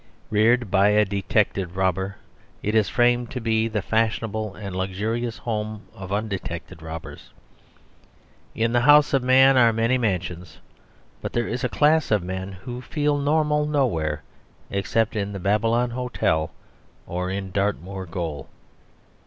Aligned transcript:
Reared 0.31 0.71
by 0.71 0.87
a 0.89 1.05
detected 1.05 1.75
robber, 1.75 2.15
it 2.63 2.73
is 2.73 2.89
framed 2.89 3.29
to 3.29 3.39
be 3.39 3.67
the 3.67 3.83
fashionable 3.83 4.55
and 4.55 4.75
luxurious 4.75 5.37
home 5.37 5.83
of 5.93 6.11
undetected 6.11 6.81
robbers. 6.81 7.29
In 8.55 8.73
the 8.73 8.81
house 8.81 9.13
of 9.13 9.21
man 9.21 9.57
are 9.57 9.71
many 9.71 9.99
mansions; 9.99 10.57
but 11.21 11.33
there 11.33 11.47
is 11.47 11.63
a 11.63 11.69
class 11.69 12.09
of 12.09 12.23
men 12.23 12.51
who 12.53 12.81
feel 12.81 13.19
normal 13.19 13.67
nowhere 13.67 14.23
except 14.71 15.15
in 15.15 15.33
the 15.33 15.39
Babylon 15.39 15.91
Hotel 15.91 16.49
or 17.05 17.29
in 17.29 17.51
Dartmoor 17.51 18.07
Gaol. 18.07 18.49